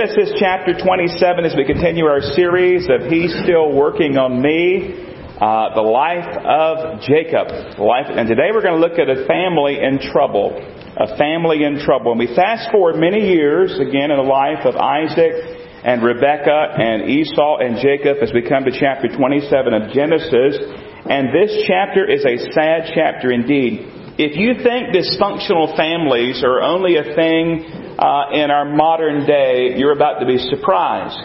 [0.00, 4.96] Genesis chapter 27 as we continue our series of He's Still Working on Me.
[5.36, 7.76] Uh, the life of Jacob.
[7.76, 10.56] Life, and today we're going to look at a family in trouble.
[10.96, 12.16] A family in trouble.
[12.16, 15.36] And we fast forward many years, again, in the life of Isaac
[15.84, 20.64] and Rebekah and Esau and Jacob as we come to chapter 27 of Genesis.
[21.12, 24.16] And this chapter is a sad chapter indeed.
[24.16, 29.92] If you think dysfunctional families are only a thing uh, in our modern day, you're
[29.92, 31.20] about to be surprised.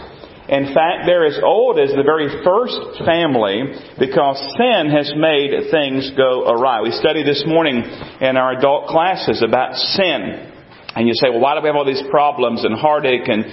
[0.48, 3.64] In fact, they're as old as the very first family
[3.98, 6.82] because sin has made things go awry.
[6.82, 7.82] We studied this morning
[8.20, 10.52] in our adult classes about sin.
[10.94, 13.44] And you say, well, why do we have all these problems and heartache and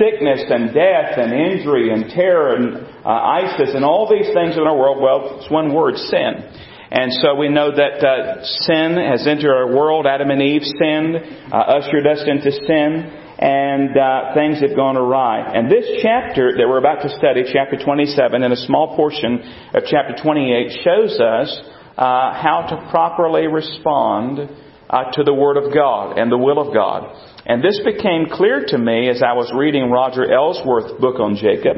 [0.00, 4.64] sickness and death and injury and terror and uh, ISIS and all these things in
[4.64, 5.00] our world?
[5.00, 6.48] Well, it's one word, sin.
[6.90, 10.06] And so we know that uh, sin has entered our world.
[10.06, 11.16] Adam and Eve sinned,
[11.52, 13.06] uh, ushered us into sin,
[13.38, 15.52] and uh, things have gone awry.
[15.54, 19.38] And this chapter that we're about to study, chapter 27, and a small portion
[19.72, 21.60] of chapter 28, shows us
[21.96, 24.50] uh, how to properly respond
[24.90, 27.06] uh, to the Word of God and the will of God.
[27.46, 31.76] And this became clear to me as I was reading Roger Ellsworth's book on Jacob.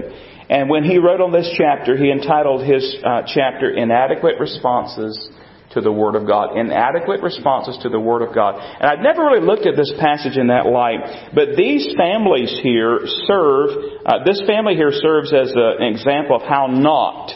[0.53, 5.17] And when he wrote on this chapter, he entitled his uh, chapter Inadequate Responses
[5.73, 6.59] to the Word of God.
[6.59, 8.61] Inadequate responses to the Word of God.
[8.61, 13.01] And I'd never really looked at this passage in that light, but these families here
[13.25, 13.71] serve,
[14.05, 17.33] uh, this family here serves as a, an example of how not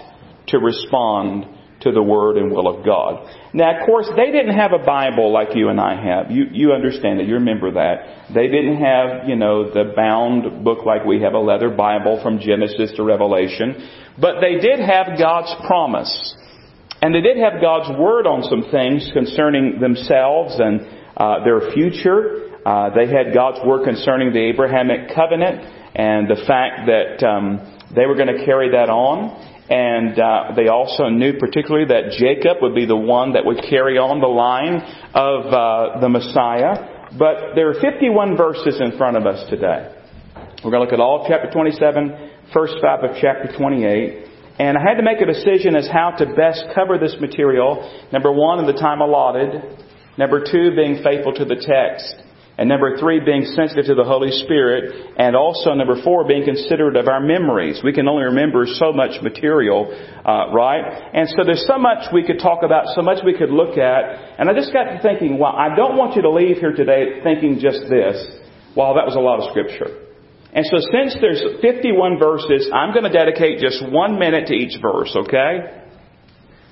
[0.48, 1.46] to respond
[1.80, 3.28] to the Word and will of God.
[3.52, 6.30] Now, of course, they didn't have a Bible like you and I have.
[6.30, 7.26] You, you understand that.
[7.26, 8.32] You remember that.
[8.34, 12.40] They didn't have, you know, the bound book like we have, a leather Bible from
[12.40, 13.88] Genesis to Revelation.
[14.18, 16.36] But they did have God's promise.
[17.02, 20.80] And they did have God's Word on some things concerning themselves and
[21.16, 22.58] uh, their future.
[22.64, 25.60] Uh, they had God's Word concerning the Abrahamic covenant
[25.94, 29.55] and the fact that um, they were going to carry that on.
[29.68, 33.98] And uh, they also knew particularly that Jacob would be the one that would carry
[33.98, 34.78] on the line
[35.12, 37.10] of uh, the Messiah.
[37.18, 39.92] But there are 51 verses in front of us today.
[40.62, 44.26] We're going to look at all chapter 27, first five of chapter 28.
[44.58, 47.82] And I had to make a decision as how to best cover this material.
[48.12, 49.62] Number one, in the time allotted.
[50.16, 52.22] Number two, being faithful to the text.
[52.58, 55.12] And number three, being sensitive to the Holy Spirit.
[55.18, 57.82] And also number four, being considerate of our memories.
[57.84, 59.92] We can only remember so much material,
[60.24, 61.10] uh, right?
[61.12, 64.40] And so there's so much we could talk about, so much we could look at.
[64.40, 67.20] And I just got to thinking, well, I don't want you to leave here today
[67.22, 68.26] thinking just this.
[68.74, 70.04] Well, that was a lot of scripture.
[70.54, 74.80] And so since there's 51 verses, I'm going to dedicate just one minute to each
[74.80, 75.82] verse, okay?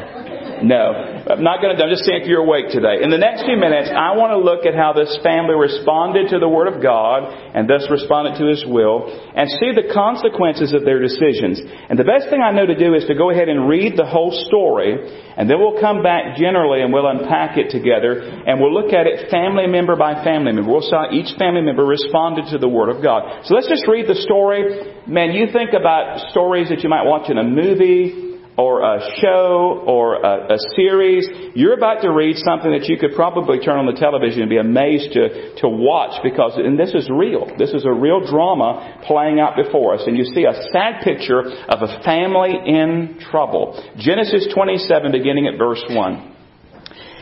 [0.63, 0.93] no.
[1.27, 3.01] I'm not going to, I'm just saying if you're awake today.
[3.01, 6.39] In the next few minutes, I want to look at how this family responded to
[6.39, 10.85] the Word of God and thus responded to His will and see the consequences of
[10.85, 11.61] their decisions.
[11.61, 14.07] And the best thing I know to do is to go ahead and read the
[14.07, 14.97] whole story
[15.37, 19.05] and then we'll come back generally and we'll unpack it together and we'll look at
[19.05, 20.71] it family member by family member.
[20.71, 23.45] We'll see how each family member responded to the Word of God.
[23.45, 25.03] So let's just read the story.
[25.07, 29.83] Man, you think about stories that you might watch in a movie or a show
[29.87, 33.85] or a, a, series, you're about to read something that you could probably turn on
[33.85, 37.47] the television and be amazed to, to watch because, and this is real.
[37.57, 40.03] This is a real drama playing out before us.
[40.05, 43.79] And you see a sad picture of a family in trouble.
[43.97, 46.31] Genesis 27 beginning at verse 1.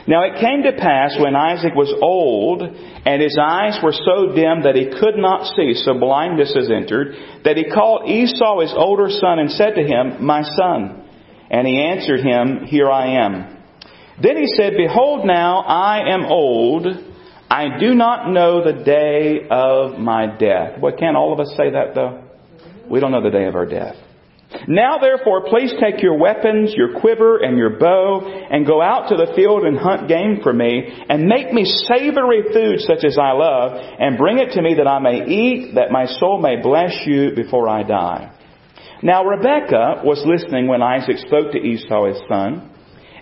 [0.07, 4.65] Now it came to pass when Isaac was old and his eyes were so dim
[4.65, 7.13] that he could not see, so blindness has entered,
[7.45, 11.08] that he called Esau his older son and said to him, My son.
[11.49, 13.57] And he answered him, Here I am.
[14.21, 16.85] Then he said, Behold now, I am old.
[17.49, 20.79] I do not know the day of my death.
[20.79, 22.23] What can't all of us say that though?
[22.89, 23.95] We don't know the day of our death.
[24.67, 29.15] Now therefore, please take your weapons, your quiver, and your bow, and go out to
[29.15, 33.31] the field and hunt game for me, and make me savory food such as I
[33.33, 37.05] love, and bring it to me that I may eat, that my soul may bless
[37.05, 38.31] you before I die.
[39.01, 42.69] Now Rebekah was listening when Isaac spoke to Esau his son.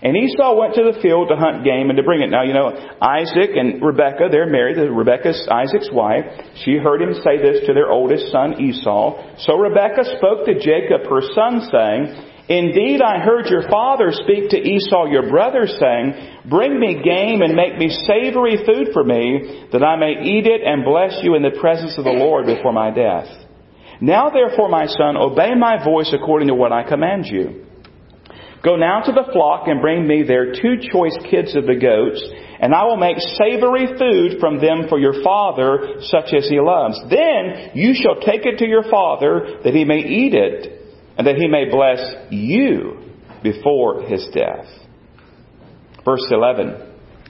[0.01, 2.29] And Esau went to the field to hunt game and to bring it.
[2.29, 2.69] Now, you know,
[3.01, 4.77] Isaac and Rebekah, they're married.
[4.77, 6.25] Rebekah's Isaac's wife.
[6.61, 9.17] She heard him say this to their oldest son Esau.
[9.41, 12.01] So Rebekah spoke to Jacob, her son, saying,
[12.49, 16.13] Indeed, I heard your father speak to Esau, your brother, saying,
[16.45, 20.61] Bring me game and make me savory food for me, that I may eat it
[20.63, 23.46] and bless you in the presence of the Lord before my death.
[24.01, 27.65] Now therefore, my son, obey my voice according to what I command you.
[28.63, 32.23] Go now to the flock and bring me there two choice kids of the goats,
[32.59, 36.99] and I will make savory food from them for your father, such as he loves.
[37.09, 40.81] Then you shall take it to your father, that he may eat it,
[41.17, 42.97] and that he may bless you
[43.43, 44.65] before his death.
[46.03, 46.86] Verse 11.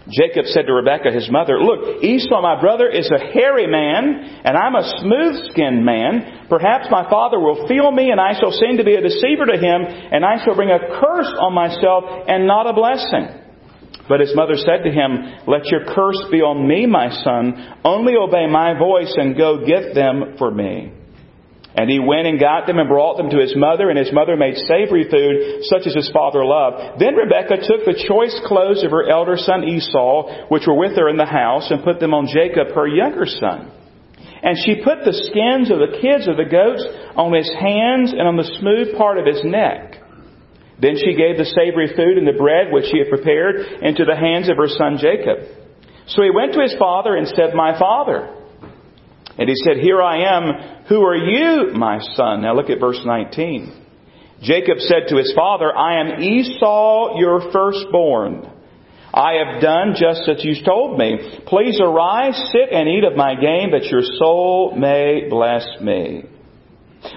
[0.09, 4.55] Jacob said to Rebekah, his mother, Look, Esau, my brother, is a hairy man, and
[4.55, 6.47] I'm a smooth skinned man.
[6.49, 9.57] Perhaps my father will feel me, and I shall seem to be a deceiver to
[9.57, 13.47] him, and I shall bring a curse on myself and not a blessing.
[14.07, 17.75] But his mother said to him, Let your curse be on me, my son.
[17.83, 20.93] Only obey my voice and go get them for me.
[21.77, 24.35] And he went and got them and brought them to his mother, and his mother
[24.35, 26.99] made savory food, such as his father loved.
[26.99, 31.07] Then Rebekah took the choice clothes of her elder son Esau, which were with her
[31.07, 33.69] in the house, and put them on Jacob, her younger son.
[34.41, 36.81] And she put the skins of the kids of the goats
[37.13, 40.01] on his hands and on the smooth part of his neck.
[40.81, 44.17] Then she gave the savory food and the bread which she had prepared into the
[44.17, 45.45] hands of her son Jacob.
[46.09, 48.36] So he went to his father and said, My father.
[49.37, 50.85] And he said, Here I am.
[50.89, 52.41] Who are you, my son?
[52.41, 53.85] Now look at verse 19.
[54.41, 58.51] Jacob said to his father, I am Esau, your firstborn.
[59.13, 61.41] I have done just as you told me.
[61.47, 66.23] Please arise, sit and eat of my game, that your soul may bless me.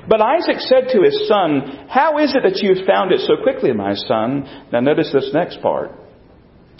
[0.08, 3.42] But Isaac said to his son, How is it that you have found it so
[3.42, 4.66] quickly, my son?
[4.72, 5.90] Now notice this next part.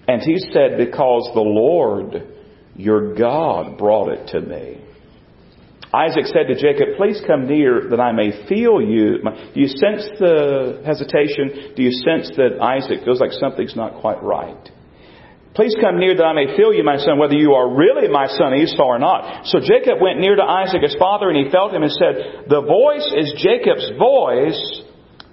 [0.06, 2.26] And he said, Because the Lord,
[2.76, 4.80] your God, brought it to me.
[5.92, 9.18] Isaac said to Jacob, Please come near that I may feel you.
[9.18, 11.74] Do you sense the hesitation?
[11.74, 14.70] Do you sense that Isaac feels like something's not quite right?
[15.54, 18.28] Please come near that I may feel you, my son, whether you are really my
[18.28, 19.46] son Esau or not.
[19.46, 22.62] So Jacob went near to Isaac his father, and he felt him and said, The
[22.62, 24.82] voice is Jacob's voice,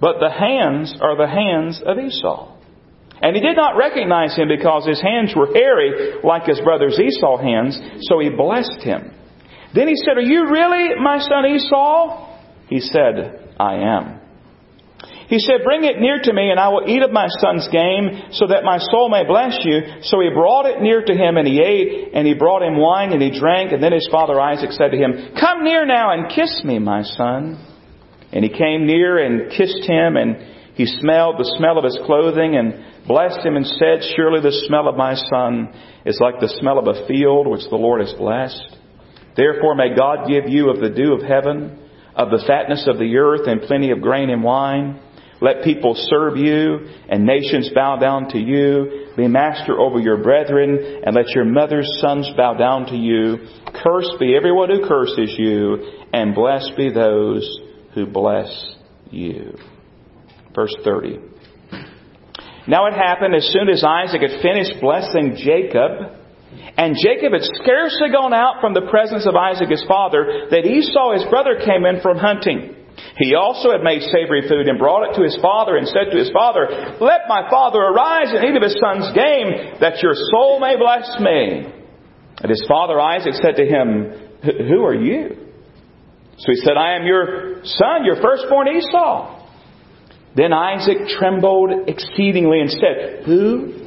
[0.00, 2.58] but the hands are the hands of Esau.
[3.22, 7.38] And he did not recognize him because his hands were hairy like his brother's Esau
[7.38, 9.14] hands, so he blessed him.
[9.74, 12.38] Then he said, Are you really my son Esau?
[12.68, 14.18] He said, I am.
[15.28, 18.32] He said, Bring it near to me, and I will eat of my son's game,
[18.32, 20.00] so that my soul may bless you.
[20.02, 23.12] So he brought it near to him, and he ate, and he brought him wine,
[23.12, 23.72] and he drank.
[23.72, 27.02] And then his father Isaac said to him, Come near now and kiss me, my
[27.02, 27.62] son.
[28.32, 30.36] And he came near and kissed him, and
[30.74, 34.88] he smelled the smell of his clothing, and blessed him, and said, Surely the smell
[34.88, 35.74] of my son
[36.06, 38.77] is like the smell of a field which the Lord has blessed.
[39.38, 41.78] Therefore may God give you of the dew of heaven,
[42.16, 45.00] of the fatness of the earth, and plenty of grain and wine.
[45.40, 49.12] Let people serve you, and nations bow down to you.
[49.16, 53.46] Be master over your brethren, and let your mother's sons bow down to you.
[53.80, 57.60] Cursed be everyone who curses you, and blessed be those
[57.94, 58.74] who bless
[59.12, 59.56] you.
[60.52, 61.20] Verse 30.
[62.66, 66.17] Now it happened as soon as Isaac had finished blessing Jacob,
[66.76, 71.12] and Jacob had scarcely gone out from the presence of Isaac his father that Esau
[71.12, 72.74] his brother came in from hunting.
[73.18, 76.18] He also had made savory food and brought it to his father and said to
[76.18, 76.66] his father,
[77.00, 81.18] Let my father arise and eat of his son's game, that your soul may bless
[81.20, 81.66] me.
[82.38, 84.12] And his father Isaac said to him,
[84.68, 85.50] Who are you?
[86.38, 89.34] So he said, I am your son, your firstborn Esau.
[90.36, 93.86] Then Isaac trembled exceedingly and said, Who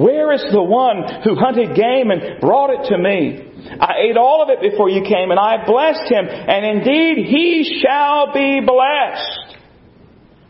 [0.00, 3.50] where is the one who hunted game and brought it to me?
[3.80, 7.82] I ate all of it before you came, and I blessed him, and indeed he
[7.84, 9.50] shall be blessed.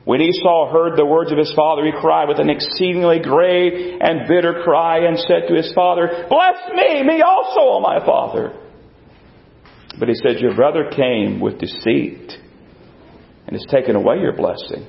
[0.04, 4.26] When Esau heard the words of his father, he cried with an exceedingly great and
[4.26, 8.56] bitter cry and said to his father, Bless me, me also, O my father.
[9.98, 12.32] But he said, Your brother came with deceit
[13.46, 14.86] and has taken away your blessing.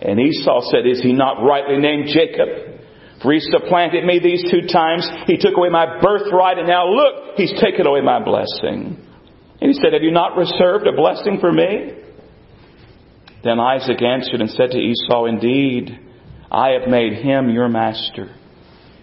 [0.00, 2.77] And Esau said, Is he not rightly named Jacob?
[3.22, 5.08] For he supplanted me these two times.
[5.26, 9.04] He took away my birthright, and now look, he's taken away my blessing.
[9.60, 11.94] And he said, Have you not reserved a blessing for me?
[13.42, 15.98] Then Isaac answered and said to Esau, Indeed,
[16.50, 18.34] I have made him your master.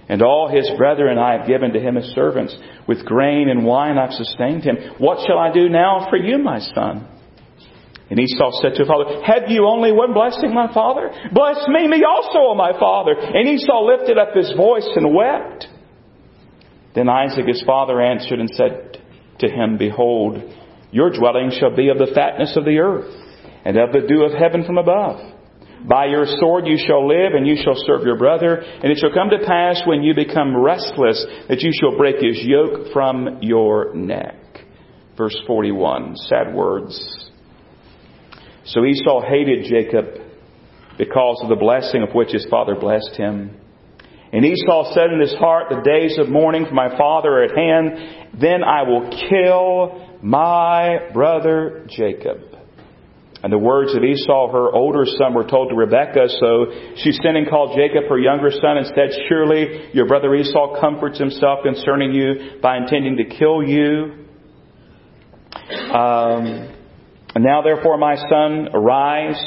[0.07, 2.55] And all his brethren I have given to him as servants.
[2.87, 4.77] With grain and wine I've sustained him.
[4.97, 7.07] What shall I do now for you, my son?
[8.09, 11.09] And Esau said to his father, Have you only one blessing, my father?
[11.33, 13.13] Bless me, me also, O my father.
[13.17, 15.67] And Esau lifted up his voice and wept.
[16.93, 19.01] Then Isaac his father answered and said
[19.39, 20.37] to him, Behold,
[20.91, 23.13] your dwelling shall be of the fatness of the earth,
[23.65, 25.33] and of the dew of heaven from above.
[25.87, 28.55] By your sword you shall live, and you shall serve your brother.
[28.55, 32.39] And it shall come to pass when you become restless that you shall break his
[32.41, 34.35] yoke from your neck.
[35.17, 36.15] Verse 41.
[36.15, 37.24] Sad words.
[38.65, 40.05] So Esau hated Jacob
[40.97, 43.57] because of the blessing of which his father blessed him.
[44.33, 47.55] And Esau said in his heart, The days of mourning for my father are at
[47.55, 48.41] hand.
[48.41, 52.41] Then I will kill my brother Jacob.
[53.43, 56.65] And the words of Esau, her older son, were told to Rebekah, so
[56.97, 61.19] she sent and called Jacob, her younger son, and said, Surely your brother Esau comforts
[61.19, 64.25] himself concerning you by intending to kill you.
[65.93, 66.75] Um,
[67.35, 69.39] and now therefore, my son, arise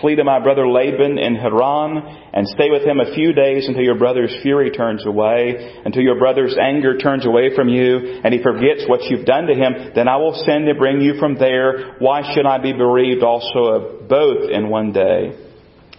[0.00, 1.96] Flee to my brother Laban in Haran
[2.32, 6.18] and stay with him a few days until your brother's fury turns away, until your
[6.18, 9.92] brother's anger turns away from you and he forgets what you've done to him.
[9.94, 11.94] Then I will send to bring you from there.
[12.00, 15.43] Why should I be bereaved also of both in one day?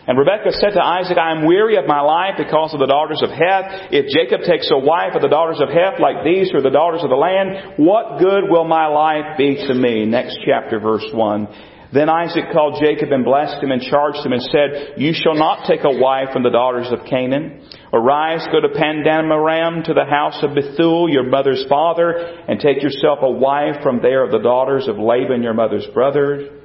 [0.08, 3.22] And Rebekah said to Isaac, I am weary of my life because of the daughters
[3.26, 3.90] of Heth.
[3.90, 6.70] If Jacob takes a wife of the daughters of Heth like these who are the
[6.70, 10.06] daughters of the land, what good will my life be to me?
[10.06, 11.48] Next chapter, verse 1.
[11.92, 15.66] Then Isaac called Jacob and blessed him and charged him and said, You shall not
[15.66, 17.66] take a wife from the daughters of Canaan.
[17.94, 22.12] Arise, go to Padan Aram to the house of Bethuel, your mother's father,
[22.48, 26.65] and take yourself a wife from there of the daughters of Laban, your mother's brother.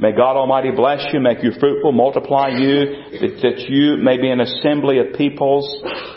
[0.00, 4.28] May God Almighty bless you, make you fruitful, multiply you, that, that you may be
[4.28, 5.62] an assembly of peoples,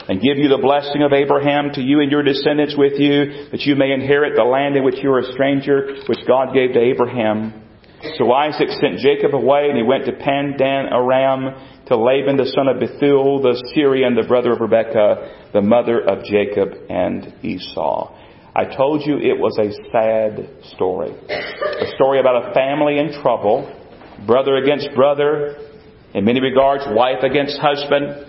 [0.10, 3.62] and give you the blessing of Abraham to you and your descendants with you, that
[3.62, 6.82] you may inherit the land in which you are a stranger, which God gave to
[6.82, 7.54] Abraham.
[8.18, 11.54] So Isaac sent Jacob away, and he went to Padan Aram
[11.86, 16.26] to Laban, the son of Bethuel, the Syrian, the brother of Rebekah, the mother of
[16.26, 18.14] Jacob and Esau.
[18.58, 21.12] I told you it was a sad story.
[21.12, 23.72] A story about a family in trouble,
[24.26, 25.58] brother against brother,
[26.16, 28.26] in many regards, wife against husband.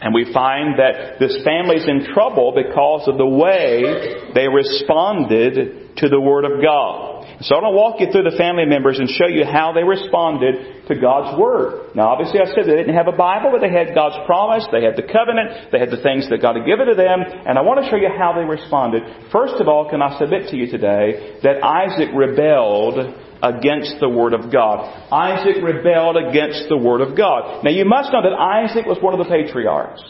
[0.00, 6.08] And we find that this family's in trouble because of the way they responded to
[6.08, 7.15] the Word of God.
[7.44, 9.84] So I want to walk you through the family members and show you how they
[9.84, 11.92] responded to God's Word.
[11.92, 14.80] Now obviously I said they didn't have a Bible, but they had God's promise, they
[14.80, 17.62] had the covenant, they had the things that God had given to them, and I
[17.62, 19.04] want to show you how they responded.
[19.28, 23.04] First of all, can I submit to you today that Isaac rebelled
[23.44, 24.88] against the Word of God.
[25.12, 27.64] Isaac rebelled against the Word of God.
[27.64, 30.00] Now you must know that Isaac was one of the patriarchs.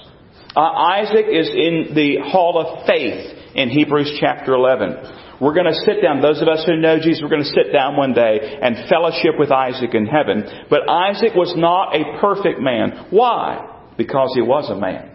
[0.54, 5.25] Uh, Isaac is in the hall of faith in Hebrews chapter 11.
[5.40, 6.22] We're going to sit down.
[6.22, 9.38] Those of us who know Jesus, we're going to sit down one day and fellowship
[9.38, 10.44] with Isaac in heaven.
[10.70, 13.08] But Isaac was not a perfect man.
[13.10, 13.92] Why?
[13.98, 15.12] Because he was a man.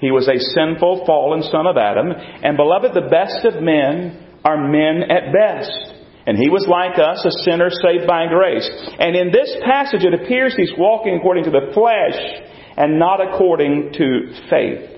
[0.00, 2.10] He was a sinful, fallen son of Adam.
[2.10, 5.94] And beloved, the best of men are men at best.
[6.26, 8.68] And he was like us, a sinner saved by grace.
[8.98, 12.18] And in this passage, it appears he's walking according to the flesh
[12.76, 14.90] and not according to faith.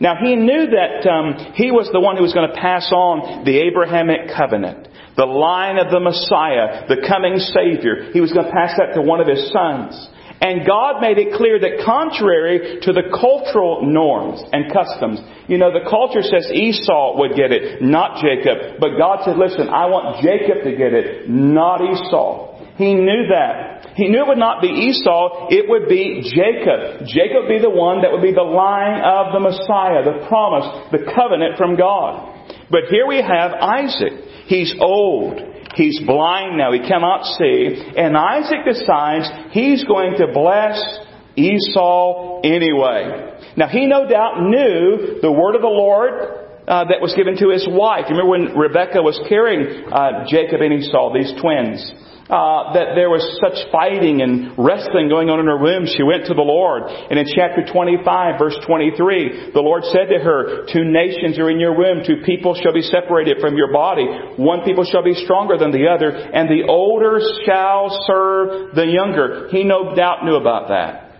[0.00, 3.44] Now he knew that um, he was the one who was going to pass on
[3.44, 8.08] the Abrahamic covenant, the line of the Messiah, the coming Savior.
[8.12, 9.92] He was going to pass that to one of his sons.
[10.40, 15.68] And God made it clear that contrary to the cultural norms and customs, you know,
[15.68, 18.80] the culture says Esau would get it, not Jacob.
[18.80, 22.49] But God said, listen, I want Jacob to get it, not Esau.
[22.80, 23.92] He knew that.
[23.94, 27.04] He knew it would not be Esau, it would be Jacob.
[27.04, 30.88] Jacob would be the one that would be the line of the Messiah, the promise,
[30.88, 32.48] the covenant from God.
[32.70, 34.48] But here we have Isaac.
[34.48, 35.44] He's old.
[35.76, 36.72] He's blind now.
[36.72, 37.92] He cannot see.
[37.98, 40.80] And Isaac decides he's going to bless
[41.36, 43.36] Esau anyway.
[43.58, 46.12] Now he no doubt knew the word of the Lord
[46.66, 48.06] uh, that was given to his wife.
[48.08, 51.84] You remember when Rebekah was carrying uh, Jacob and Esau, these twins?
[52.30, 56.30] Uh, that there was such fighting and wrestling going on in her womb, she went
[56.30, 56.86] to the Lord.
[56.86, 61.58] And in chapter 25, verse 23, the Lord said to her, Two nations are in
[61.58, 64.06] your womb, two people shall be separated from your body.
[64.38, 69.50] One people shall be stronger than the other, and the older shall serve the younger.
[69.50, 71.10] He no doubt knew about that.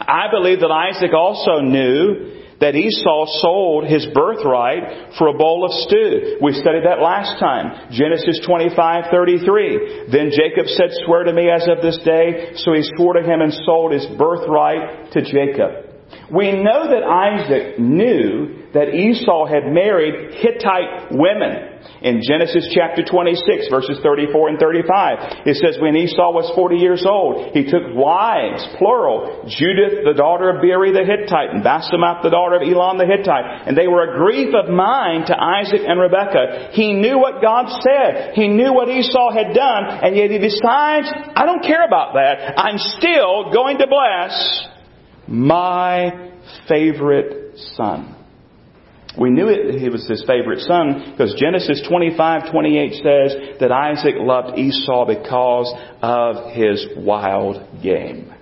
[0.00, 5.72] I believe that Isaac also knew that Esau sold his birthright for a bowl of
[5.84, 6.38] stew.
[6.40, 7.90] We studied that last time.
[7.90, 10.08] Genesis 25:33.
[10.08, 13.40] Then Jacob said, "Swear to me as of this day." So he swore to him
[13.42, 15.85] and sold his birthright to Jacob.
[16.32, 21.80] We know that Isaac knew that Esau had married Hittite women.
[22.02, 27.06] In Genesis chapter 26 verses 34 and 35, it says, when Esau was 40 years
[27.06, 32.34] old, he took wives, plural, Judith the daughter of Beeri the Hittite and Basemath the
[32.34, 33.70] daughter of Elon the Hittite.
[33.70, 36.74] And they were a grief of mind to Isaac and Rebekah.
[36.74, 38.34] He knew what God said.
[38.34, 42.58] He knew what Esau had done, and yet he decides, I don't care about that.
[42.58, 44.75] I'm still going to bless
[45.28, 46.32] my
[46.68, 48.14] favorite son.
[49.18, 54.14] We knew it, he was his favorite son because Genesis 25, 28 says that Isaac
[54.18, 58.32] loved Esau because of his wild game.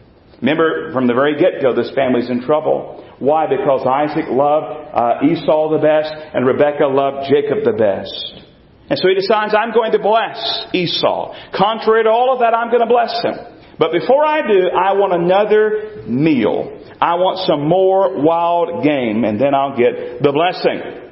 [0.40, 3.06] Remember, from the very get-go, this family's in trouble.
[3.20, 3.46] Why?
[3.46, 8.42] Because Isaac loved uh, Esau the best and Rebekah loved Jacob the best.
[8.90, 11.32] And so he decides, I'm going to bless Esau.
[11.54, 13.53] Contrary to all of that, I'm going to bless him.
[13.78, 16.80] But before I do, I want another meal.
[17.00, 21.04] I want some more wild game, and then I'll get the blessing.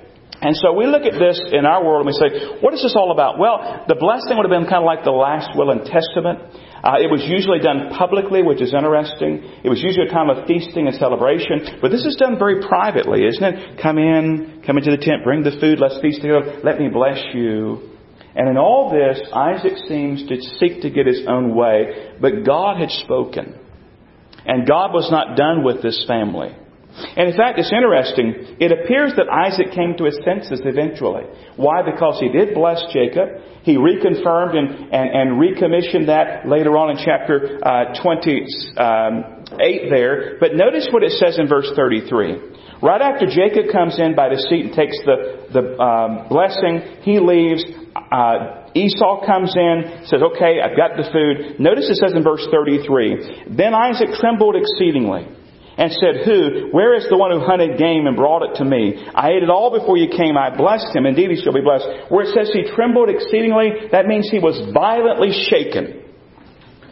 [0.42, 2.98] And so we look at this in our world and we say, what is this
[2.98, 3.38] all about?
[3.38, 6.42] Well, the blessing would have been kind of like the last will and testament.
[6.82, 9.38] Uh, it was usually done publicly, which is interesting.
[9.62, 11.78] It was usually a time of feasting and celebration.
[11.78, 13.78] But this is done very privately, isn't it?
[13.78, 17.22] Come in, come into the tent, bring the food, let's feast together, let me bless
[17.30, 17.91] you.
[18.34, 22.78] And in all this, Isaac seems to seek to get his own way, but God
[22.78, 23.58] had spoken.
[24.44, 26.56] And God was not done with this family.
[27.16, 28.56] And in fact, it's interesting.
[28.60, 31.24] It appears that Isaac came to his senses eventually.
[31.56, 31.80] Why?
[31.82, 33.40] Because he did bless Jacob.
[33.62, 39.44] He reconfirmed and, and, and recommissioned that later on in chapter uh, 28 um,
[39.88, 40.36] there.
[40.38, 42.52] But notice what it says in verse 33.
[42.82, 47.64] Right after Jacob comes in by deceit and takes the, the um, blessing, he leaves.
[47.94, 51.60] Uh, Esau comes in, says, okay, I've got the food.
[51.60, 55.28] Notice it says in verse 33, Then Isaac trembled exceedingly
[55.76, 56.72] and said, Who?
[56.72, 58.96] Where is the one who hunted game and brought it to me?
[59.14, 60.36] I ate it all before you came.
[60.36, 61.06] I blessed him.
[61.06, 62.12] Indeed, he shall be blessed.
[62.12, 66.02] Where it says he trembled exceedingly, that means he was violently shaken.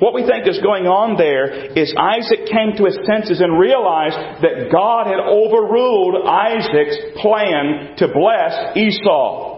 [0.00, 4.16] What we think is going on there is Isaac came to his senses and realized
[4.40, 9.49] that God had overruled Isaac's plan to bless Esau.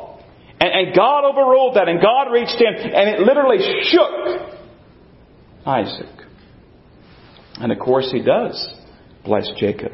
[0.63, 3.59] And, and God overruled that, and God reached in, and it literally
[3.91, 4.55] shook
[5.67, 6.23] Isaac.
[7.57, 8.55] And of course he does
[9.25, 9.91] bless Jacob.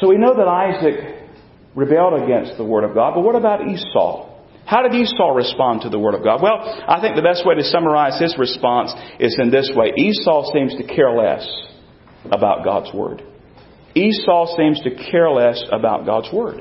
[0.00, 1.28] So we know that Isaac
[1.74, 4.26] rebelled against the Word of God, but what about Esau?
[4.66, 6.40] How did Esau respond to the Word of God?
[6.40, 9.92] Well, I think the best way to summarize his response is in this way.
[9.96, 11.44] Esau seems to care less
[12.30, 13.22] about God's Word.
[13.96, 16.60] Esau seems to care less about God's Word.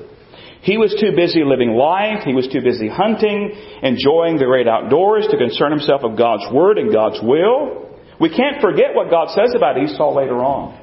[0.67, 2.27] He was too busy living life.
[2.27, 6.75] He was too busy hunting, enjoying the great outdoors to concern himself with God's Word
[6.75, 7.87] and God's will.
[8.19, 10.75] We can't forget what God says about Esau later on.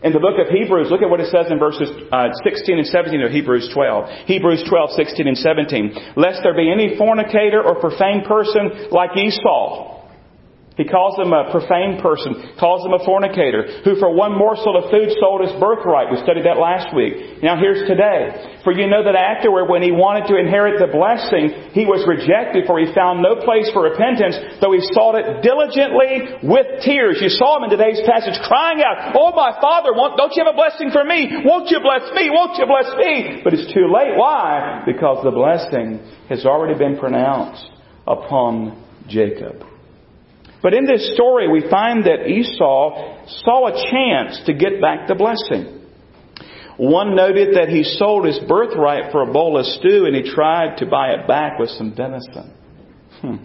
[0.00, 2.88] In the book of Hebrews, look at what it says in verses uh, 16 and
[2.88, 4.24] 17 of Hebrews 12.
[4.24, 6.16] Hebrews 12, 16 and 17.
[6.16, 9.99] Lest there be any fornicator or profane person like Esau
[10.80, 14.88] he calls him a profane person, calls him a fornicator, who for one morsel of
[14.88, 16.08] food sold his birthright.
[16.08, 17.44] We studied that last week.
[17.44, 18.56] Now here's today.
[18.64, 22.64] For you know that afterward, when he wanted to inherit the blessing, he was rejected,
[22.64, 27.20] for he found no place for repentance, though he sought it diligently with tears.
[27.20, 30.56] You saw him in today's passage crying out, Oh my Father, don't you have a
[30.56, 31.44] blessing for me?
[31.44, 32.32] Won't you bless me?
[32.32, 33.44] Won't you bless me?
[33.44, 34.16] But it's too late.
[34.16, 34.80] Why?
[34.88, 36.00] Because the blessing
[36.32, 37.68] has already been pronounced
[38.08, 39.69] upon Jacob.
[40.62, 45.14] But in this story, we find that Esau saw a chance to get back the
[45.14, 45.80] blessing.
[46.76, 50.78] One noted that he sold his birthright for a bowl of stew and he tried
[50.78, 52.54] to buy it back with some venison.
[53.20, 53.36] Hmm.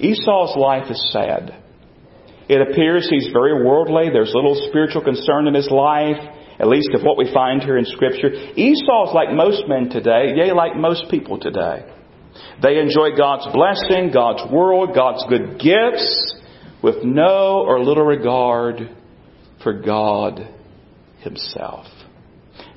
[0.00, 1.62] Esau's life is sad.
[2.48, 4.10] It appears he's very worldly.
[4.12, 6.18] There's little spiritual concern in his life,
[6.58, 8.30] at least of what we find here in Scripture.
[8.56, 11.86] Esau's like most men today, yea, like most people today.
[12.62, 16.34] They enjoy God's blessing, God's world, God's good gifts,
[16.82, 18.90] with no or little regard
[19.62, 20.48] for God
[21.20, 21.86] Himself.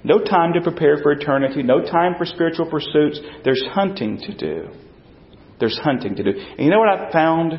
[0.04, 3.20] No time to prepare for eternity, no time for spiritual pursuits.
[3.44, 4.70] There's hunting to do.
[5.60, 6.30] There's hunting to do.
[6.30, 7.54] And you know what I've found?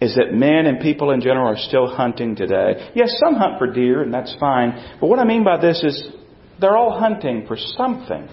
[0.00, 2.90] Is that men and people in general are still hunting today.
[2.94, 4.96] Yes, some hunt for deer, and that's fine.
[5.00, 6.08] But what I mean by this is
[6.60, 8.28] they're all hunting for something.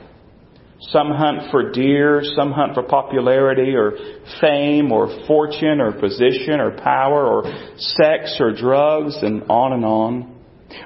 [0.89, 3.94] Some hunt for deer, some hunt for popularity or
[4.41, 7.44] fame or fortune or position or power or
[7.78, 10.36] sex or drugs and on and on.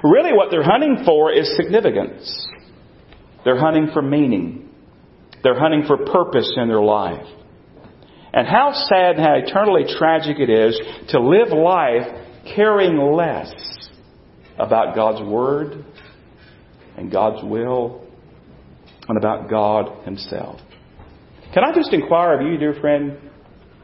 [0.04, 2.46] Really what they're hunting for is significance.
[3.44, 4.68] They're hunting for meaning.
[5.42, 7.26] They're hunting for purpose in their life.
[8.34, 10.78] And how sad and how eternally tragic it is
[11.08, 12.06] to live life
[12.54, 13.54] caring less
[14.58, 15.86] about God's Word
[16.98, 18.05] and God's will
[19.08, 20.60] and about God Himself.
[21.54, 23.18] Can I just inquire of you, dear friend?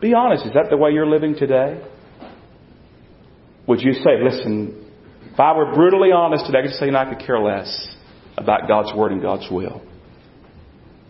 [0.01, 1.81] Be honest, is that the way you're living today?
[3.69, 4.91] Would you say, listen,
[5.33, 7.97] if I were brutally honest today, I could say, no, I could care less
[8.37, 9.83] about God's Word and God's will.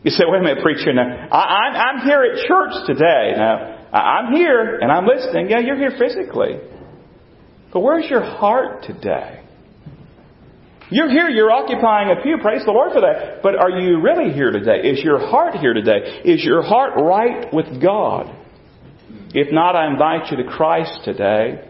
[0.05, 3.33] You say, wait a minute, preacher, now, I, am I'm here at church today.
[3.37, 5.49] Now, I'm here and I'm listening.
[5.51, 6.59] Yeah, you're here physically.
[7.73, 9.42] But where's your heart today?
[10.93, 12.37] You're here, you're occupying a pew.
[12.43, 13.43] Praise the Lord for that.
[13.43, 14.87] But are you really here today?
[14.87, 16.21] Is your heart here today?
[16.25, 18.29] Is your heart right with God?
[19.33, 21.67] If not, I invite you to Christ today.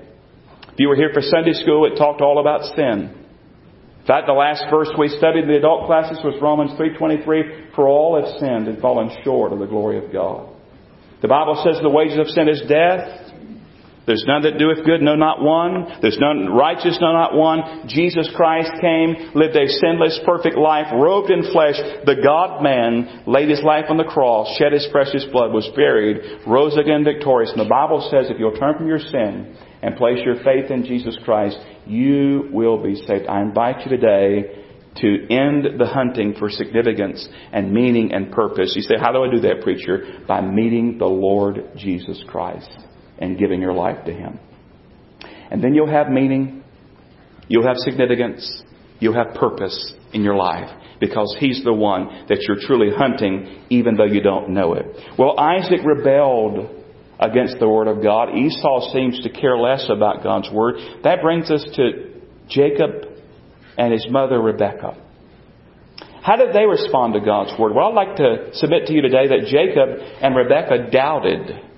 [0.73, 3.15] If you were here for Sunday school, it talked all about sin.
[4.01, 7.87] In fact, the last verse we studied in the adult classes was Romans 3.23, For
[7.87, 10.49] all have sinned and fallen short of the glory of God.
[11.21, 13.32] The Bible says the wages of sin is death.
[14.07, 15.87] There's none that doeth good, no, not one.
[16.03, 17.87] There's none righteous, no, not one.
[17.87, 21.79] Jesus Christ came, lived a sinless, perfect life, robed in flesh.
[22.05, 26.19] The God man laid his life on the cross, shed his precious blood, was buried,
[26.47, 27.53] rose again victorious.
[27.53, 30.85] And the Bible says if you'll turn from your sin and place your faith in
[30.85, 33.27] Jesus Christ, you will be saved.
[33.29, 38.75] I invite you today to end the hunting for significance and meaning and purpose.
[38.75, 40.25] You say, how do I do that, preacher?
[40.27, 42.69] By meeting the Lord Jesus Christ
[43.23, 44.39] and giving your life to Him.
[45.51, 46.65] And then you'll have meaning,
[47.49, 48.63] you'll have significance,
[48.99, 50.69] you'll have purpose in your life
[51.01, 54.87] because He's the one that you're truly hunting even though you don't know it.
[55.17, 56.69] Well, Isaac rebelled
[57.21, 58.37] against the Word of God.
[58.37, 60.77] Esau seems to care less about God's Word.
[61.05, 62.91] That brings us to Jacob
[63.79, 64.99] and his mother Rebekah.
[66.23, 67.75] How did they respond to God's Word?
[67.75, 71.72] Well, I'd like to submit to you today that Jacob and Rebekah doubted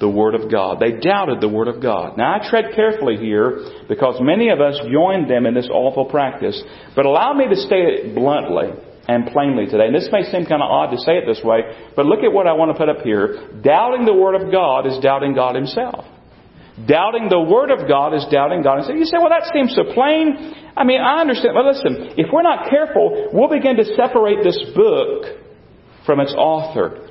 [0.00, 0.78] the Word of God.
[0.80, 2.16] They doubted the Word of God.
[2.16, 6.60] Now I tread carefully here because many of us joined them in this awful practice.
[6.94, 8.70] But allow me to state it bluntly
[9.08, 9.86] and plainly today.
[9.86, 11.60] And this may seem kind of odd to say it this way,
[11.96, 13.60] but look at what I want to put up here.
[13.62, 16.04] Doubting the Word of God is doubting God Himself.
[16.86, 18.78] Doubting the Word of God is doubting God.
[18.78, 20.54] And so you say, well, that seems so plain.
[20.76, 21.56] I mean, I understand.
[21.56, 25.42] But listen, if we're not careful, we'll begin to separate this book
[26.06, 27.07] from its author.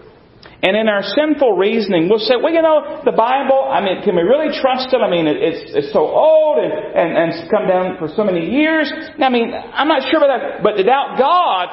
[0.64, 4.16] And in our sinful reasoning, we'll say, well, you know, the Bible, I mean, can
[4.16, 4.98] we really trust it?
[4.98, 8.50] I mean, it's, it's so old and, and, and it's come down for so many
[8.50, 8.92] years.
[9.22, 10.64] I mean, I'm not sure about that.
[10.64, 11.68] But to doubt God,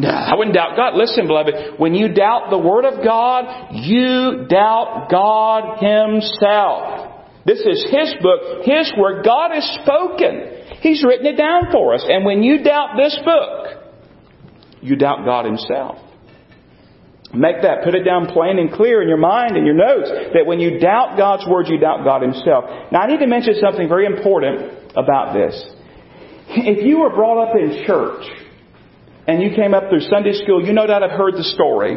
[0.00, 0.94] I wouldn't doubt God.
[0.96, 7.28] Listen, beloved, when you doubt the Word of God, you doubt God Himself.
[7.44, 9.26] This is His book, His Word.
[9.26, 10.80] God has spoken.
[10.80, 12.04] He's written it down for us.
[12.08, 13.76] And when you doubt this book,
[14.80, 15.98] you doubt God Himself.
[17.34, 20.44] Make that, put it down plain and clear in your mind and your notes that
[20.44, 22.64] when you doubt God's Word, you doubt God Himself.
[22.92, 25.56] Now I need to mention something very important about this.
[26.48, 28.28] If you were brought up in church
[29.26, 31.96] and you came up through Sunday school, you no doubt have heard the story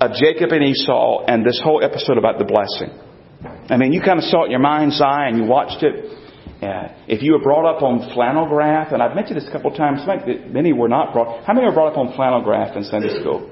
[0.00, 2.88] of Jacob and Esau and this whole episode about the blessing.
[3.68, 6.16] I mean, you kind of saw it in your mind's eye and you watched it.
[6.62, 6.96] Yeah.
[7.06, 9.76] If you were brought up on flannel graph, and I've mentioned this a couple of
[9.76, 10.00] times,
[10.48, 11.44] many were not brought.
[11.44, 13.50] How many were brought up on flannel graph in Sunday school?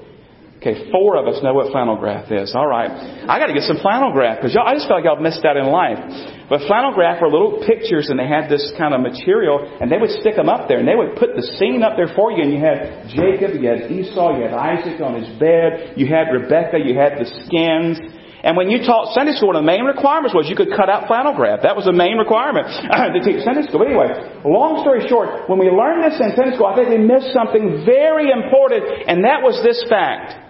[0.59, 2.51] Okay, four of us know what flannel graph is.
[2.51, 2.91] All right.
[2.91, 5.55] I got to get some flannel graph because I just felt like y'all missed out
[5.55, 6.03] in life.
[6.51, 9.95] But flannel graph were little pictures and they had this kind of material and they
[9.95, 12.43] would stick them up there and they would put the scene up there for you
[12.43, 16.27] and you had Jacob, you had Esau, you had Isaac on his bed, you had
[16.27, 17.95] Rebekah, you had the skins.
[18.43, 20.91] And when you taught Sunday school, one of the main requirements was you could cut
[20.91, 21.63] out flannel graph.
[21.63, 22.67] That was the main requirement
[23.15, 23.79] to teach Sunday school.
[23.79, 24.11] But anyway,
[24.43, 27.87] long story short, when we learned this in Sunday school, I think we missed something
[27.87, 30.48] very important, and that was this fact.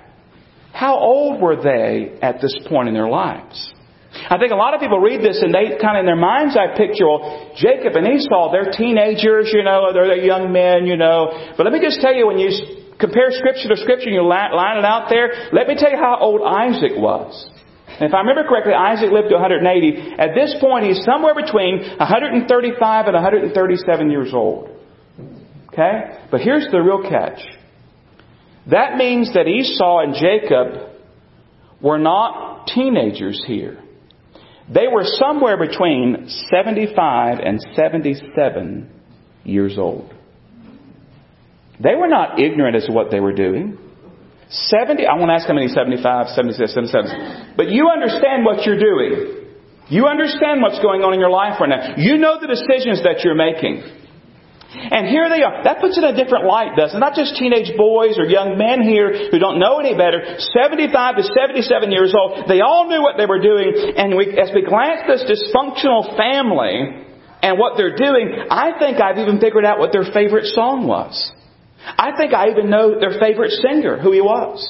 [0.73, 3.73] How old were they at this point in their lives?
[4.11, 6.57] I think a lot of people read this and they kind of in their mind's
[6.57, 10.97] eye picture, well, Jacob and Esau, they're teenagers, you know, they're, they're young men, you
[10.97, 11.53] know.
[11.55, 12.49] But let me just tell you, when you
[12.99, 16.17] compare scripture to scripture and you line it out there, let me tell you how
[16.19, 17.31] old Isaac was.
[17.87, 20.15] And if I remember correctly, Isaac lived to 180.
[20.17, 24.69] At this point, he's somewhere between 135 and 137 years old.
[25.73, 26.25] Okay?
[26.31, 27.39] But here's the real catch.
[28.71, 30.89] That means that Esau and Jacob
[31.81, 33.79] were not teenagers here.
[34.71, 38.91] They were somewhere between 75 and 77
[39.43, 40.13] years old.
[41.81, 43.77] They were not ignorant as to what they were doing.
[44.49, 47.53] 70, I won't ask how many 75, 76, 77.
[47.55, 49.47] But you understand what you're doing.
[49.89, 51.95] You understand what's going on in your life right now.
[51.97, 53.81] You know the decisions that you're making.
[54.69, 55.63] And here they are.
[55.65, 57.01] That puts it in a different light, doesn't it?
[57.01, 60.37] Not just teenage boys or young men here who don't know any better.
[60.37, 62.45] 75 to 77 years old.
[62.45, 63.73] They all knew what they were doing.
[63.97, 67.01] And we, as we glance at this dysfunctional family
[67.41, 71.17] and what they're doing, I think I've even figured out what their favorite song was.
[71.81, 74.61] I think I even know their favorite singer, who he was.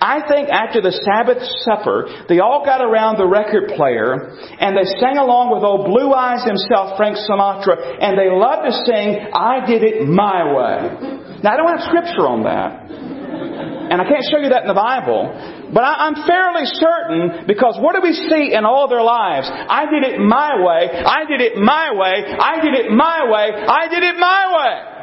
[0.00, 4.86] I think after the Sabbath supper, they all got around the record player and they
[5.00, 9.64] sang along with old Blue Eyes himself, Frank Sinatra, and they loved to sing, I
[9.66, 11.40] Did It My Way.
[11.44, 12.86] Now I don't have scripture on that.
[13.86, 15.30] And I can't show you that in the Bible.
[15.72, 19.46] But I, am fairly certain because what do we see in all their lives?
[19.50, 20.90] I did it my way.
[20.90, 22.24] I did it my way.
[22.24, 23.52] I did it my way.
[23.54, 24.96] I did it my way.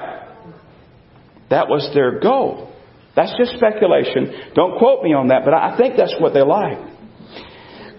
[1.49, 2.72] That was their goal.
[3.15, 4.53] That's just speculation.
[4.55, 6.93] Don't quote me on that, but I think that's what they like.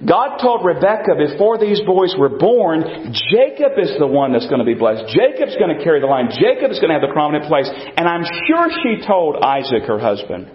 [0.03, 4.66] God told Rebekah before these boys were born, Jacob is the one that's going to
[4.66, 5.07] be blessed.
[5.14, 6.29] Jacob's going to carry the line.
[6.35, 7.70] Jacob is going to have the prominent place.
[7.70, 10.50] And I'm sure she told Isaac, her husband.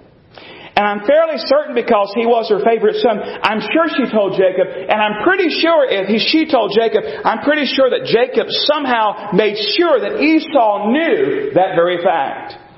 [0.76, 4.63] And I'm fairly certain because he was her favorite son, I'm sure she told Jacob,
[4.63, 9.36] and I'm pretty sure if he, she told Jacob, I'm pretty sure that Jacob somehow
[9.36, 12.68] made sure that Esau knew that very fact.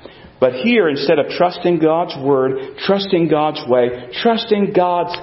[0.42, 5.16] But here, instead of trusting God's word, trusting God's way, trusting God's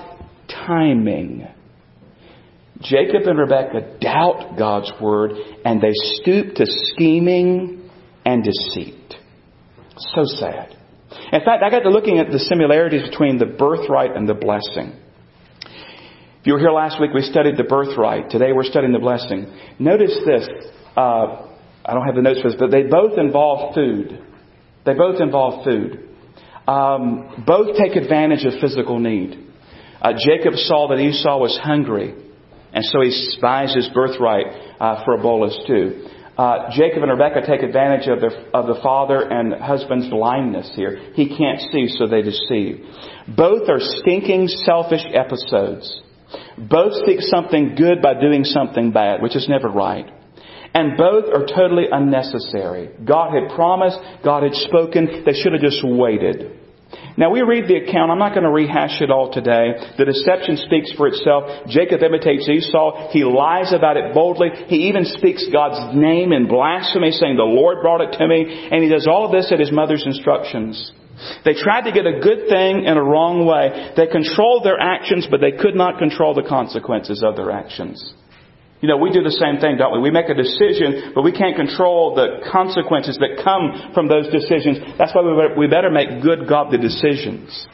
[0.47, 1.45] timing,
[2.79, 5.31] Jacob and Rebekah doubt God's word
[5.65, 7.89] and they stoop to scheming
[8.25, 9.13] and deceit.
[9.97, 10.77] So sad.
[11.33, 14.97] In fact, I got to looking at the similarities between the birthright and the blessing.
[16.39, 18.29] If you were here last week, we studied the birthright.
[18.29, 19.53] Today we're studying the blessing.
[19.79, 20.47] Notice this.
[20.95, 21.45] Uh,
[21.83, 24.27] I don't have the notes for this, but they both involve food.
[24.85, 26.09] They both involve food.
[26.67, 29.47] Um, both take advantage of physical need.
[30.01, 32.13] Uh, Jacob saw that Esau was hungry,
[32.71, 33.11] and so he
[33.41, 34.45] buys his birthright
[34.79, 36.07] uh, for a bowl of stew.
[36.37, 41.11] Uh, Jacob and Rebekah take advantage of, their, of the father and husband's blindness here.
[41.13, 42.85] He can't see, so they deceive.
[43.35, 46.01] Both are stinking, selfish episodes.
[46.57, 50.09] Both seek something good by doing something bad, which is never right.
[50.73, 52.89] And both are totally unnecessary.
[53.03, 56.59] God had promised, God had spoken, they should have just waited.
[57.17, 58.11] Now we read the account.
[58.11, 59.75] I'm not going to rehash it all today.
[59.97, 61.67] The deception speaks for itself.
[61.67, 63.11] Jacob imitates Esau.
[63.11, 64.49] He lies about it boldly.
[64.67, 68.69] He even speaks God's name in blasphemy, saying, the Lord brought it to me.
[68.71, 70.91] And he does all of this at his mother's instructions.
[71.43, 73.91] They tried to get a good thing in a wrong way.
[73.97, 77.99] They controlled their actions, but they could not control the consequences of their actions.
[78.81, 79.99] You know, we do the same thing, don't we?
[79.99, 84.79] We make a decision, but we can't control the consequences that come from those decisions.
[84.97, 85.19] That's why
[85.57, 87.67] we better make good godly decisions.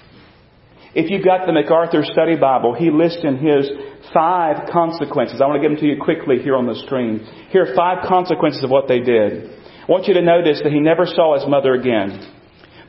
[0.96, 3.70] If you've got the MacArthur Study Bible, he lists in his
[4.14, 5.42] five consequences.
[5.42, 7.20] I want to give them to you quickly here on the screen.
[7.50, 9.52] Here are five consequences of what they did.
[9.86, 12.34] I want you to notice that he never saw his mother again.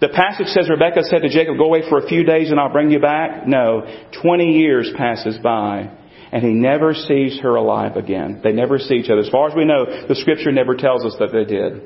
[0.00, 2.72] The passage says Rebekah said to Jacob, go away for a few days and I'll
[2.72, 3.46] bring you back.
[3.46, 3.84] No.
[4.22, 5.90] Twenty years passes by
[6.32, 8.40] and he never sees her alive again.
[8.42, 9.20] They never see each other.
[9.20, 11.82] As far as we know, the scripture never tells us that they did.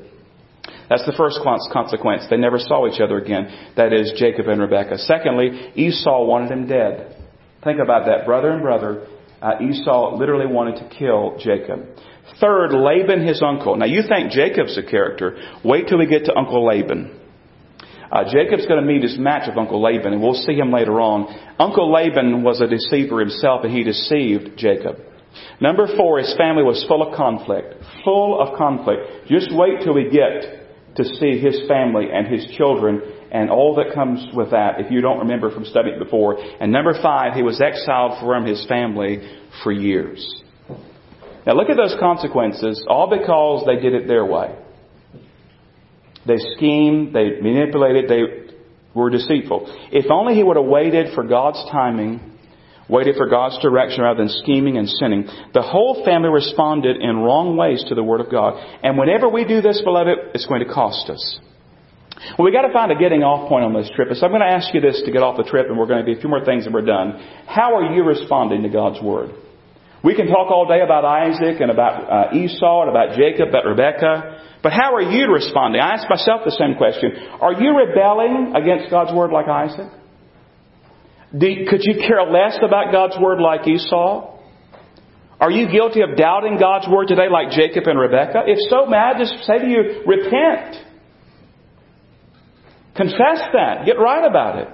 [0.89, 2.25] That's the first consequence.
[2.29, 3.73] They never saw each other again.
[3.77, 4.97] That is Jacob and Rebekah.
[4.97, 7.15] Secondly, Esau wanted him dead.
[7.63, 8.25] Think about that.
[8.25, 9.07] Brother and brother,
[9.41, 11.85] uh, Esau literally wanted to kill Jacob.
[12.39, 13.77] Third, Laban, his uncle.
[13.77, 15.37] Now you think Jacob's a character.
[15.63, 17.20] Wait till we get to Uncle Laban.
[18.11, 20.99] Uh, Jacob's going to meet his match with Uncle Laban, and we'll see him later
[20.99, 21.31] on.
[21.57, 24.97] Uncle Laban was a deceiver himself, and he deceived Jacob.
[25.61, 27.75] Number four, his family was full of conflict.
[28.03, 29.27] Full of conflict.
[29.27, 33.01] Just wait till we get to see his family and his children
[33.31, 36.37] and all that comes with that if you don't remember from studying before.
[36.37, 39.19] And number five, he was exiled from his family
[39.63, 40.43] for years.
[41.47, 44.53] Now look at those consequences, all because they did it their way.
[46.25, 48.51] They schemed, they manipulated, they
[48.93, 49.65] were deceitful.
[49.91, 52.19] If only he would have waited for God's timing,
[52.89, 55.27] waited for God's direction rather than scheming and sinning.
[55.53, 58.61] The whole family responded in wrong ways to the Word of God.
[58.83, 61.39] And whenever we do this, beloved, it's going to cost us.
[62.37, 64.09] Well, we got to find a getting off point on this trip.
[64.13, 66.05] So I'm going to ask you this to get off the trip, and we're going
[66.05, 67.17] to do a few more things and we're done.
[67.47, 69.31] How are you responding to God's Word?
[70.03, 73.65] We can talk all day about Isaac and about uh, Esau and about Jacob, about
[73.65, 74.50] Rebekah.
[74.63, 75.81] But how are you responding?
[75.81, 77.11] I ask myself the same question.
[77.41, 79.89] Are you rebelling against God's word like Isaac?
[81.35, 84.37] Do, could you care less about God's word like Esau?
[85.39, 88.43] Are you guilty of doubting God's word today like Jacob and Rebekah?
[88.45, 90.75] If so, may I just say to you, repent.
[92.95, 93.85] Confess that.
[93.85, 94.67] Get right about it.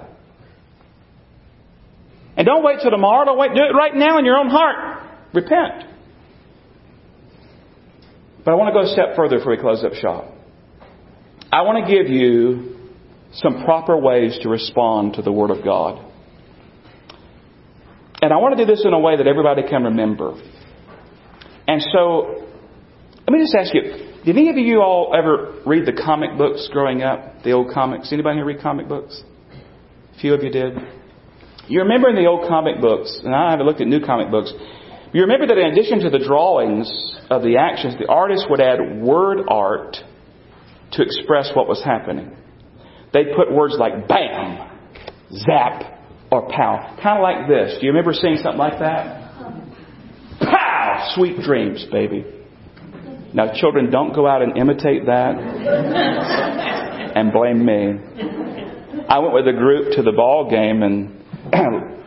[2.36, 3.24] And don't wait till tomorrow.
[3.24, 3.54] Don't wait.
[3.54, 5.02] Do it right now in your own heart.
[5.32, 5.84] Repent.
[8.48, 10.32] But I want to go a step further before we close up shop.
[11.52, 12.78] I want to give you
[13.34, 16.02] some proper ways to respond to the Word of God.
[18.22, 20.32] And I want to do this in a way that everybody can remember.
[21.66, 22.48] And so,
[23.26, 23.82] let me just ask you,
[24.24, 27.42] did any of you all ever read the comic books growing up?
[27.42, 28.14] The old comics?
[28.14, 29.22] Anybody here read comic books?
[30.16, 30.72] A few of you did.
[31.66, 34.54] You remember in the old comic books, and I haven't looked at new comic books,
[35.12, 36.90] you remember that in addition to the drawings
[37.30, 39.96] of the actions, the artist would add word art
[40.92, 42.36] to express what was happening.
[43.12, 44.70] They'd put words like bam,
[45.30, 45.98] zap,
[46.30, 46.96] or pow.
[47.02, 47.78] Kind of like this.
[47.80, 49.32] Do you remember seeing something like that?
[50.40, 51.12] Pow!
[51.14, 52.24] Sweet dreams, baby.
[53.32, 55.36] Now, children, don't go out and imitate that
[57.14, 57.94] and blame me.
[59.08, 61.24] I went with a group to the ball game and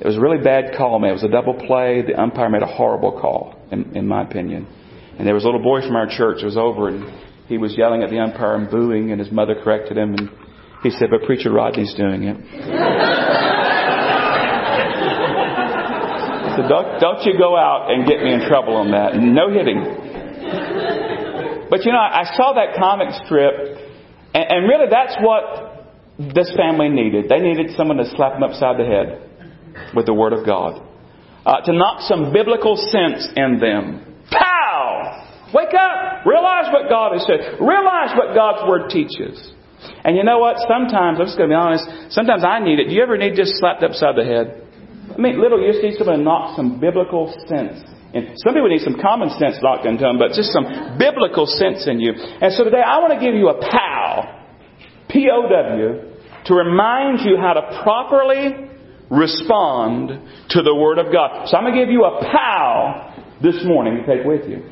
[0.00, 1.10] It was a really bad call, man.
[1.10, 2.00] It was a double play.
[2.00, 4.66] The umpire made a horrible call, in, in my opinion.
[5.18, 7.04] And there was a little boy from our church who was over and
[7.48, 10.30] he was yelling at the umpire and booing and his mother corrected him and
[10.82, 12.36] he said, but preacher Rodney's doing it.
[16.56, 19.16] so don't, don't you go out and get me in trouble on that.
[19.20, 19.84] No hitting.
[21.68, 23.52] But you know, I saw that comic strip
[24.32, 25.92] and, and really that's what
[26.32, 27.28] this family needed.
[27.28, 29.29] They needed someone to slap them upside the head
[29.94, 30.86] with the Word of God.
[31.44, 34.22] Uh, to knock some biblical sense in them.
[34.30, 35.50] Pow!
[35.54, 36.26] Wake up!
[36.26, 37.58] Realize what God has said.
[37.60, 39.52] Realize what God's Word teaches.
[40.04, 40.56] And you know what?
[40.68, 42.88] Sometimes, I'm just going to be honest, sometimes I need it.
[42.88, 44.62] Do you ever need just slapped upside the head?
[45.12, 47.80] I mean, little, you just need someone to knock some biblical sense.
[48.12, 51.86] And some people need some common sense knocked into them, but just some biblical sense
[51.86, 52.12] in you.
[52.12, 54.46] And so today I want to give you a POW,
[55.08, 56.10] P-O-W,
[56.46, 58.69] to remind you how to properly
[59.10, 60.10] respond
[60.50, 61.48] to the Word of God.
[61.48, 64.62] So I'm going to give you a POW this morning to take with you.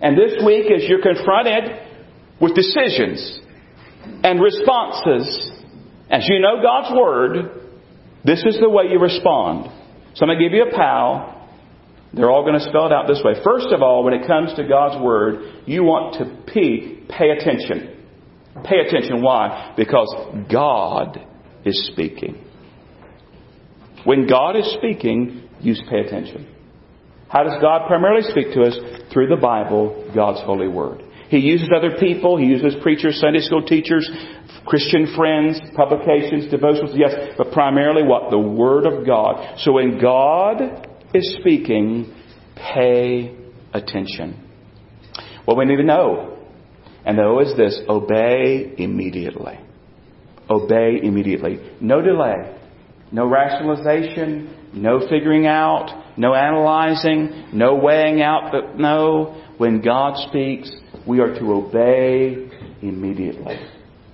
[0.00, 1.64] And this week, as you're confronted
[2.40, 3.40] with decisions
[4.22, 5.52] and responses,
[6.10, 7.62] as you know God's Word,
[8.24, 9.70] this is the way you respond.
[10.14, 11.48] So I'm going to give you a POW.
[12.14, 13.34] They're all going to spell it out this way.
[13.44, 17.92] First of all, when it comes to God's Word, you want to pay, pay attention.
[18.64, 19.22] Pay attention.
[19.22, 19.74] Why?
[19.76, 20.08] Because
[20.50, 21.20] God
[21.64, 22.45] is speaking.
[24.06, 26.46] When God is speaking, you pay attention.
[27.28, 28.78] How does God primarily speak to us?
[29.12, 31.02] Through the Bible, God's holy word.
[31.28, 34.08] He uses other people, He uses preachers, Sunday school teachers,
[34.64, 38.30] Christian friends, publications, devotionals, yes, but primarily what?
[38.30, 39.58] The Word of God.
[39.58, 42.14] So when God is speaking,
[42.54, 43.36] pay
[43.72, 44.40] attention.
[45.46, 46.38] What we need to know,
[47.04, 49.58] and know is this, obey immediately.
[50.48, 51.58] Obey immediately.
[51.80, 52.55] No delay.
[53.12, 60.70] No rationalization, no figuring out, no analyzing, no weighing out, but no, when God speaks,
[61.06, 62.48] we are to obey
[62.82, 63.56] immediately.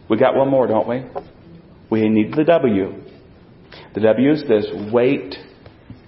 [0.08, 1.04] We got one more, don't we?
[1.90, 3.02] We need the W.
[3.94, 5.34] The W is this wait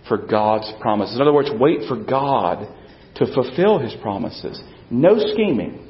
[0.09, 1.17] for God's promises.
[1.17, 2.69] In other words, wait for God
[3.17, 4.61] to fulfill His promises.
[4.91, 5.81] No scheming.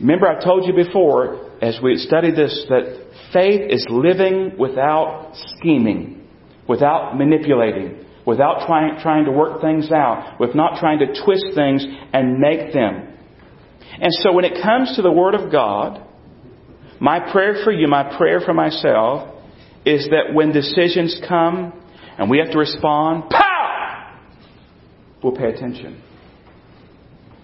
[0.00, 6.26] Remember, I told you before, as we studied this, that Faith is living without scheming,
[6.68, 11.84] without manipulating, without trying, trying to work things out, with not trying to twist things
[12.12, 13.08] and make them.
[14.00, 16.06] And so when it comes to the Word of God,
[17.00, 19.34] my prayer for you, my prayer for myself,
[19.84, 21.72] is that when decisions come
[22.18, 24.18] and we have to respond, pow!
[25.22, 26.02] We'll pay attention.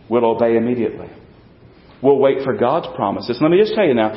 [0.08, 1.10] We'll obey immediately.
[2.02, 3.38] We'll wait for God's promises.
[3.40, 4.14] Let me just tell you now,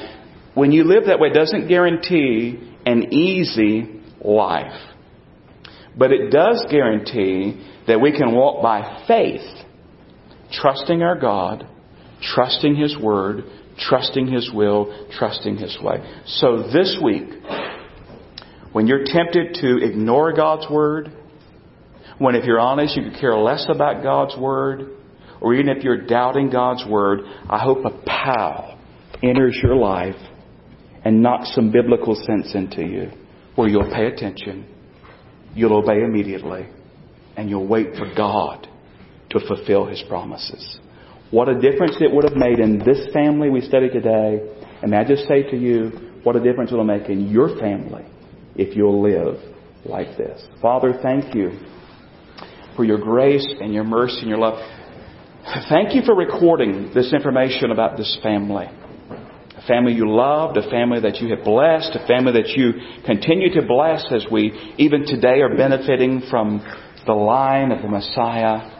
[0.59, 4.77] when you live that way, doesn't guarantee an easy life.
[5.97, 9.65] But it does guarantee that we can walk by faith,
[10.51, 11.65] trusting our God,
[12.21, 13.45] trusting His Word,
[13.77, 16.03] trusting His will, trusting His way.
[16.25, 17.29] So this week,
[18.73, 21.09] when you're tempted to ignore God's Word,
[22.17, 24.89] when if you're honest, you could care less about God's Word,
[25.39, 28.77] or even if you're doubting God's Word, I hope a POW
[29.23, 30.17] enters your life
[31.05, 33.11] and knock some biblical sense into you
[33.55, 34.65] where you'll pay attention,
[35.53, 36.67] you'll obey immediately,
[37.35, 38.67] and you'll wait for God
[39.29, 40.79] to fulfill His promises.
[41.31, 44.39] What a difference it would have made in this family we study today.
[44.81, 48.05] And I just say to you, what a difference it will make in your family
[48.55, 49.39] if you'll live
[49.85, 50.43] like this.
[50.61, 51.59] Father, thank you
[52.75, 54.57] for your grace and your mercy and your love.
[55.69, 58.67] Thank you for recording this information about this family
[59.69, 62.73] family you loved, a family that you have blessed, a family that you
[63.05, 66.59] continue to bless as we even today are benefiting from
[67.05, 68.75] the line of the Messiah.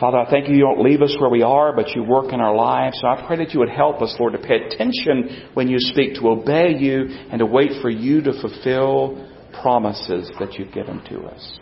[0.00, 2.40] Father, I thank you you don't leave us where we are, but you work in
[2.40, 2.98] our lives.
[3.00, 6.14] So I pray that you would help us, Lord, to pay attention when you speak,
[6.16, 9.30] to obey you, and to wait for you to fulfill
[9.62, 11.60] promises that you've given to us.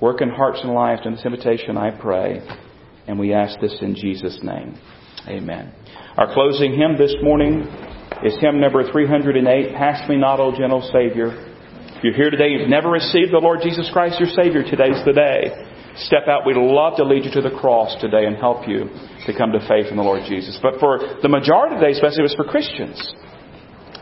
[0.00, 2.40] Work in hearts and lives in this invitation, I pray.
[3.06, 4.78] And we ask this in Jesus' name.
[5.28, 5.72] Amen.
[6.16, 7.68] Our closing hymn this morning
[8.24, 11.28] is hymn number 308, Pass Me Not, O Gentle Savior.
[11.96, 15.12] If you're here today, you've never received the Lord Jesus Christ, your Savior, today's the
[15.12, 15.52] day.
[16.08, 16.46] Step out.
[16.46, 18.88] We'd love to lead you to the cross today and help you
[19.26, 20.58] to come to faith in the Lord Jesus.
[20.62, 22.96] But for the majority of day, especially, it was for Christians.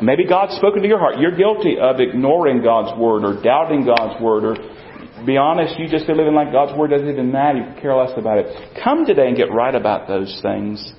[0.00, 1.18] Maybe God's spoken to your heart.
[1.18, 4.54] You're guilty of ignoring God's Word or doubting God's Word or
[5.26, 7.58] be honest, you just be living like God's Word doesn't even matter.
[7.58, 8.46] You care less about it.
[8.84, 10.94] Come today and get right about those things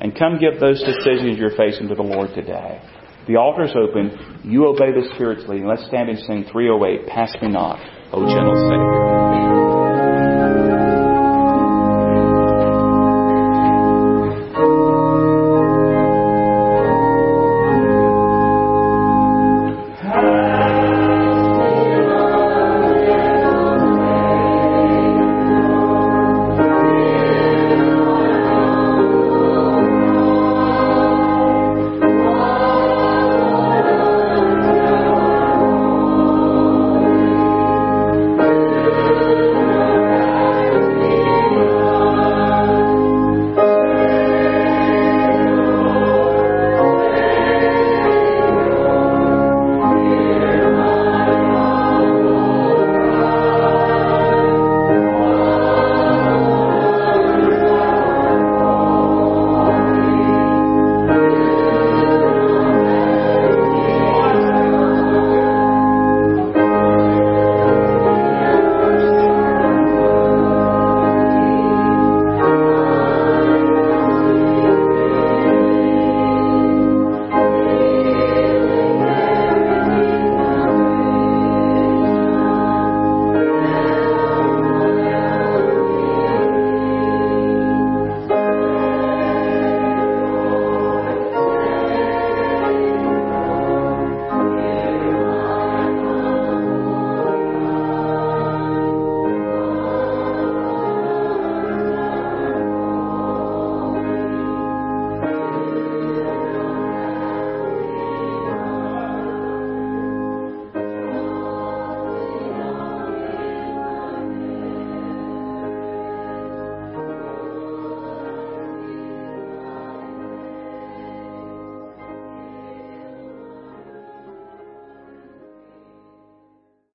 [0.00, 2.80] and come give those decisions you're facing to the Lord today.
[3.28, 4.40] The altar's open.
[4.42, 5.66] You obey the Spirit's leading.
[5.66, 7.78] Let's stand and sing 308, Pass Me Not,
[8.12, 9.29] O Gentle Savior.